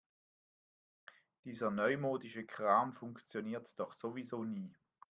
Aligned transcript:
Dieser 1.45 1.69
neumodische 1.69 2.43
Kram 2.43 2.95
funktioniert 2.95 3.69
doch 3.75 3.93
sowieso 3.93 4.43
nie. 4.43 4.73